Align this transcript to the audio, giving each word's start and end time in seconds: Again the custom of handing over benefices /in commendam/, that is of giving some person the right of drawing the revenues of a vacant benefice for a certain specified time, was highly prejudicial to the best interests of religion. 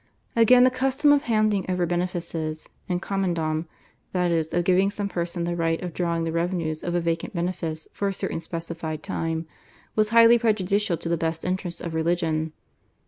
Again 0.35 0.63
the 0.63 0.71
custom 0.71 1.11
of 1.11 1.25
handing 1.25 1.63
over 1.69 1.85
benefices 1.85 2.67
/in 2.89 2.99
commendam/, 2.99 3.67
that 4.13 4.31
is 4.31 4.51
of 4.51 4.63
giving 4.63 4.89
some 4.89 5.07
person 5.07 5.43
the 5.43 5.55
right 5.55 5.79
of 5.83 5.93
drawing 5.93 6.23
the 6.23 6.31
revenues 6.31 6.83
of 6.83 6.95
a 6.95 6.99
vacant 6.99 7.35
benefice 7.35 7.87
for 7.93 8.07
a 8.07 8.13
certain 8.15 8.39
specified 8.39 9.03
time, 9.03 9.45
was 9.95 10.09
highly 10.09 10.39
prejudicial 10.39 10.97
to 10.97 11.07
the 11.07 11.17
best 11.17 11.45
interests 11.45 11.81
of 11.81 11.93
religion. 11.93 12.51